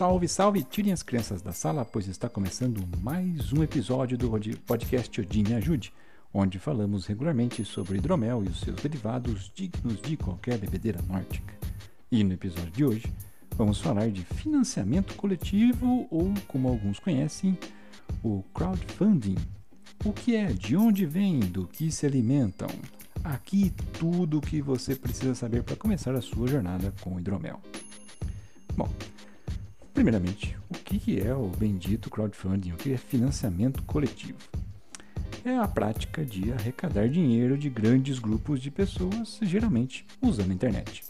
[0.00, 0.62] Salve, salve!
[0.62, 4.30] Tirem as crianças da sala, pois está começando mais um episódio do
[4.64, 5.92] podcast Odin Me Ajude,
[6.32, 11.52] onde falamos regularmente sobre hidromel e os seus derivados dignos de qualquer bebedeira nórdica.
[12.10, 13.12] E no episódio de hoje,
[13.58, 17.58] vamos falar de financiamento coletivo ou, como alguns conhecem,
[18.24, 19.36] o crowdfunding.
[20.02, 22.70] O que é, de onde vem, do que se alimentam.
[23.22, 27.60] Aqui tudo o que você precisa saber para começar a sua jornada com hidromel.
[28.74, 28.88] Bom,
[30.00, 32.72] primeiramente, o que é o bendito crowdfunding?
[32.72, 34.38] O que é financiamento coletivo?
[35.44, 41.04] É a prática de arrecadar dinheiro de grandes grupos de pessoas, geralmente usando a internet.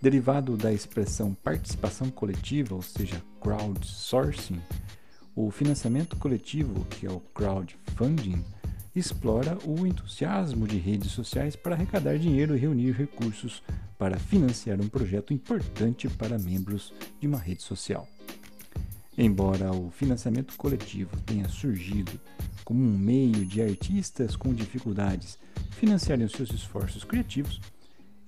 [0.00, 4.62] Derivado da expressão participação coletiva, ou seja, crowdsourcing,
[5.36, 8.42] o financiamento coletivo, que é o crowdfunding,
[8.98, 13.62] explora o entusiasmo de redes sociais para arrecadar dinheiro e reunir recursos
[13.98, 18.08] para financiar um projeto importante para membros de uma rede social.
[19.16, 22.20] Embora o financiamento coletivo tenha surgido
[22.64, 25.38] como um meio de artistas com dificuldades
[25.72, 27.60] financiarem os seus esforços criativos,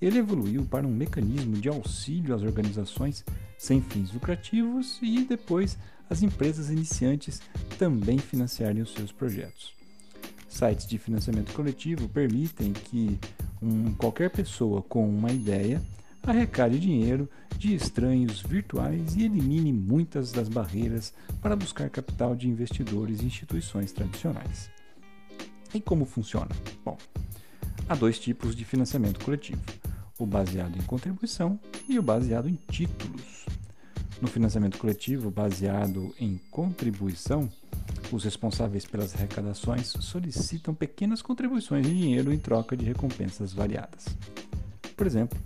[0.01, 3.25] ele evoluiu para um mecanismo de auxílio às organizações
[3.59, 7.41] sem fins lucrativos e depois as empresas iniciantes
[7.79, 9.80] também financiarem os seus projetos.
[10.51, 13.19] Sites de financiamento coletivo permitem que
[13.63, 15.81] um, qualquer pessoa com uma ideia
[16.27, 23.21] arrecade dinheiro de estranhos virtuais e elimine muitas das barreiras para buscar capital de investidores
[23.21, 24.69] e instituições tradicionais.
[25.73, 26.51] E como funciona?
[26.85, 26.99] Bom,
[27.89, 29.63] há dois tipos de financiamento coletivo:
[30.19, 33.47] o baseado em contribuição e o baseado em títulos.
[34.21, 37.49] No financiamento coletivo baseado em contribuição,
[38.13, 44.07] os responsáveis pelas arrecadações solicitam pequenas contribuições de dinheiro em troca de recompensas variadas.
[44.97, 45.39] Por exemplo,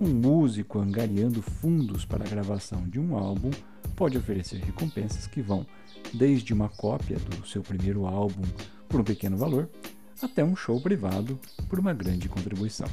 [0.00, 3.50] um músico angariando fundos para a gravação de um álbum
[3.96, 5.66] pode oferecer recompensas que vão
[6.14, 8.42] desde uma cópia do seu primeiro álbum
[8.88, 9.68] por um pequeno valor
[10.22, 11.38] até um show privado
[11.68, 12.88] por uma grande contribuição.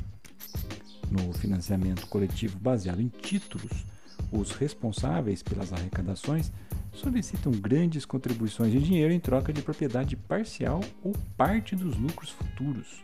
[1.09, 3.85] No financiamento coletivo baseado em títulos,
[4.31, 6.51] os responsáveis pelas arrecadações
[6.97, 13.03] solicitam grandes contribuições de dinheiro em troca de propriedade parcial ou parte dos lucros futuros.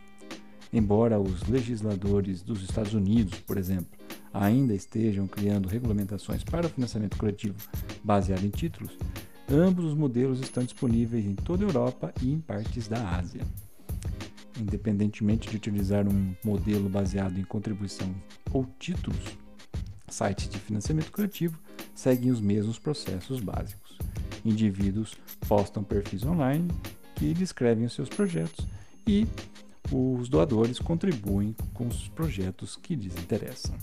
[0.72, 4.00] Embora os legisladores dos Estados Unidos, por exemplo,
[4.34, 7.56] ainda estejam criando regulamentações para o financiamento coletivo
[8.04, 8.98] baseado em títulos,
[9.48, 13.42] ambos os modelos estão disponíveis em toda a Europa e em partes da Ásia.
[14.60, 18.14] Independentemente de utilizar um modelo baseado em contribuição
[18.52, 19.38] ou títulos,
[20.08, 21.60] sites de financiamento coletivo
[21.96, 23.98] seguem os mesmos processos básicos.
[24.44, 25.16] Indivíduos
[25.48, 26.68] postam perfis online
[27.16, 28.66] que descrevem os seus projetos
[29.08, 29.28] e
[29.92, 33.76] os doadores contribuem com os projetos que lhes interessam.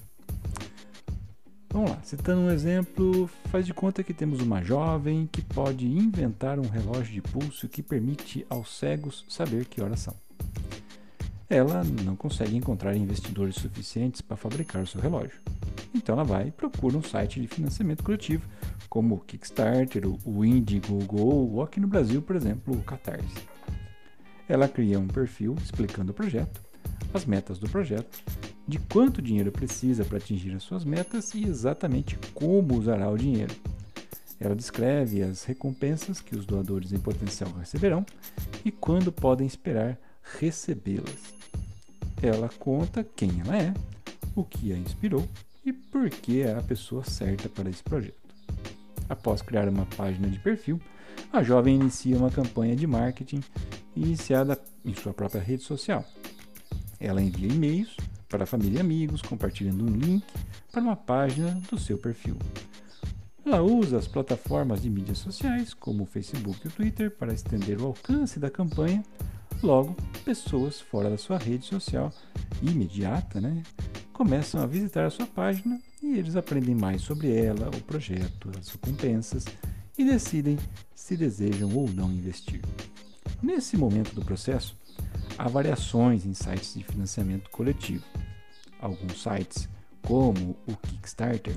[1.72, 6.58] Vamos lá, citando um exemplo, faz de conta que temos uma jovem que pode inventar
[6.58, 10.14] um relógio de pulso que permite aos cegos saber que horas são.
[11.48, 15.40] Ela não consegue encontrar investidores suficientes para fabricar o seu relógio.
[15.94, 18.46] Então ela vai e procura um site de financiamento coletivo,
[18.88, 23.48] como o Kickstarter, o Indiegogo ou aqui no Brasil, por exemplo, o Catarse.
[24.48, 26.60] Ela cria um perfil explicando o projeto,
[27.14, 28.22] as metas do projeto,
[28.66, 33.54] de quanto dinheiro precisa para atingir as suas metas e exatamente como usará o dinheiro.
[34.38, 38.06] Ela descreve as recompensas que os doadores em potencial receberão
[38.64, 39.98] e quando podem esperar
[40.38, 41.34] recebê-las.
[42.22, 43.74] Ela conta quem ela é,
[44.34, 45.28] o que a inspirou
[45.70, 48.16] e por que é a pessoa certa para esse projeto.
[49.08, 50.80] Após criar uma página de perfil,
[51.32, 53.40] a jovem inicia uma campanha de marketing
[53.94, 56.04] iniciada em sua própria rede social.
[56.98, 57.96] Ela envia e-mails
[58.28, 60.24] para família e amigos, compartilhando um link
[60.70, 62.36] para uma página do seu perfil.
[63.44, 67.80] Ela usa as plataformas de mídias sociais, como o Facebook e o Twitter, para estender
[67.80, 69.04] o alcance da campanha.
[69.62, 72.12] Logo, pessoas fora da sua rede social
[72.62, 73.62] imediata né,
[74.20, 78.68] começam a visitar a sua página e eles aprendem mais sobre ela, o projeto, as
[78.68, 79.46] recompensas
[79.96, 80.58] e decidem
[80.94, 82.60] se desejam ou não investir.
[83.42, 84.76] Nesse momento do processo,
[85.38, 88.04] há variações em sites de financiamento coletivo.
[88.78, 89.66] Alguns sites,
[90.02, 91.56] como o Kickstarter,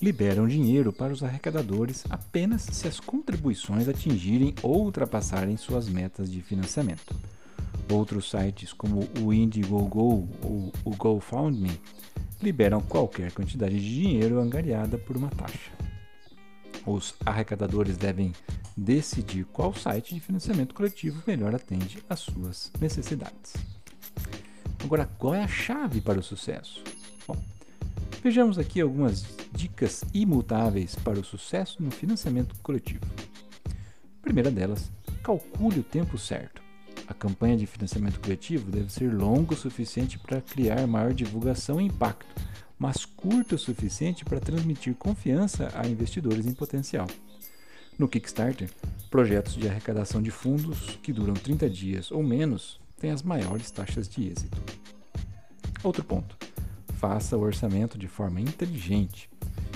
[0.00, 6.42] liberam dinheiro para os arrecadadores apenas se as contribuições atingirem ou ultrapassarem suas metas de
[6.42, 7.14] financiamento.
[7.92, 11.78] Outros sites, como o Indiegogo ou o GoFundMe,
[12.40, 15.70] liberam qualquer quantidade de dinheiro angariada por uma taxa.
[16.86, 18.32] Os arrecadadores devem
[18.76, 23.52] decidir qual site de financiamento coletivo melhor atende às suas necessidades.
[24.82, 26.82] Agora, qual é a chave para o sucesso?
[27.28, 27.36] Bom,
[28.22, 33.04] Vejamos aqui algumas dicas imutáveis para o sucesso no financiamento coletivo.
[34.22, 34.92] primeira delas,
[35.24, 36.61] calcule o tempo certo.
[37.12, 41.84] A campanha de financiamento coletivo deve ser longa o suficiente para criar maior divulgação e
[41.84, 42.34] impacto,
[42.78, 47.06] mas curta o suficiente para transmitir confiança a investidores em potencial.
[47.98, 48.70] No Kickstarter,
[49.10, 54.08] projetos de arrecadação de fundos que duram 30 dias ou menos têm as maiores taxas
[54.08, 54.58] de êxito.
[55.84, 56.34] Outro ponto:
[56.94, 59.28] faça o orçamento de forma inteligente.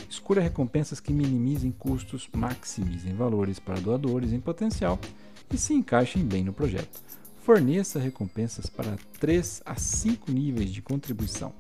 [0.09, 4.99] Escolha recompensas que minimizem custos, maximizem valores para doadores em potencial
[5.53, 7.06] e se encaixem bem no projeto.
[7.47, 11.55] Forneça recompensas para 3 a 5 níveis de contribuição.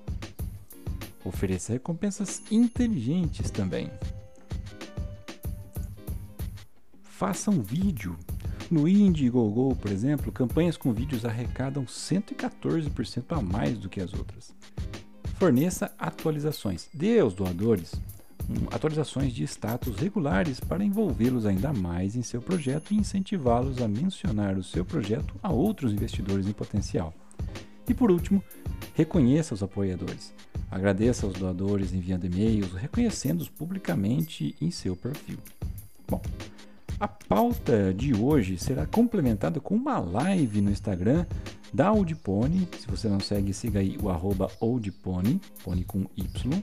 [1.24, 3.88] Ofereça recompensas inteligentes também.
[7.04, 8.18] Faça um vídeo.
[8.68, 14.52] No Indiegogo, por exemplo, campanhas com vídeos arrecadam 114% a mais do que as outras.
[15.38, 16.88] Forneça atualizações.
[16.92, 17.92] Dê aos doadores
[18.70, 24.56] atualizações de status regulares para envolvê-los ainda mais em seu projeto e incentivá-los a mencionar
[24.56, 27.12] o seu projeto a outros investidores em potencial.
[27.88, 28.42] E por último,
[28.94, 30.32] reconheça os apoiadores.
[30.70, 35.38] Agradeça aos doadores enviando e-mails, reconhecendo-os publicamente em seu perfil.
[36.08, 36.20] Bom,
[36.98, 41.26] a pauta de hoje será complementada com uma live no Instagram
[41.72, 42.68] da Oldpony.
[42.78, 46.62] Se você não segue, siga aí o arroba Oldpony, pony com Y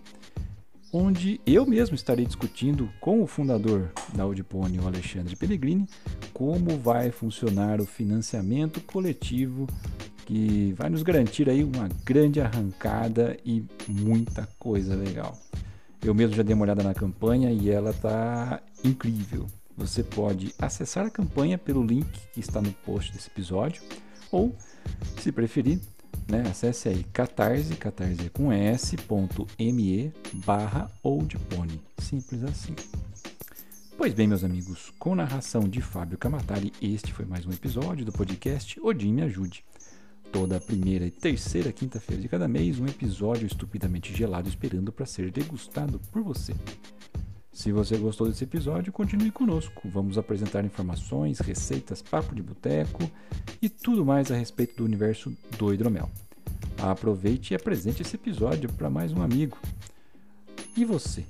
[0.94, 5.90] onde eu mesmo estarei discutindo com o fundador da Audipone, o Alexandre Pellegrini,
[6.32, 9.68] como vai funcionar o financiamento coletivo
[10.26, 15.36] que vai nos garantir aí uma grande arrancada e muita coisa legal.
[16.02, 19.48] Eu mesmo já dei uma olhada na campanha e ela está incrível.
[19.76, 23.82] Você pode acessar a campanha pelo link que está no post desse episódio
[24.32, 24.56] ou,
[25.18, 25.80] se preferir,
[26.28, 26.44] né?
[26.50, 30.12] Acesse aí catarse, catarse com s.me
[30.46, 31.82] barra oldpony.
[31.98, 32.76] Simples assim.
[33.98, 38.12] Pois bem, meus amigos, com narração de Fábio Camatari, este foi mais um episódio do
[38.12, 39.64] podcast Odin Me Ajude.
[40.32, 45.32] Toda primeira e terceira quinta-feira de cada mês, um episódio estupidamente gelado esperando para ser
[45.32, 46.54] degustado por você.
[47.54, 49.88] Se você gostou desse episódio, continue conosco.
[49.88, 53.08] Vamos apresentar informações, receitas, papo de boteco
[53.62, 56.10] e tudo mais a respeito do universo do hidromel.
[56.80, 59.56] Aproveite e apresente esse episódio para mais um amigo.
[60.76, 61.24] E você?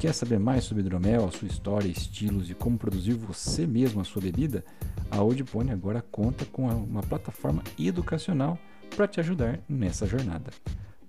[0.00, 4.04] Quer saber mais sobre hidromel, a sua história, estilos e como produzir você mesmo a
[4.04, 4.64] sua bebida?
[5.10, 8.58] A Oldpone agora conta com uma plataforma educacional
[8.96, 10.50] para te ajudar nessa jornada.